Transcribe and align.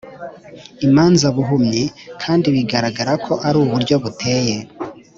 imanza 0.87 1.25
buhumyi 1.35 1.83
kandi 2.21 2.47
bigaragara 2.55 3.13
ko 3.25 3.33
ari 3.47 3.57
uburyo 3.63 3.95
buteye 4.03 4.55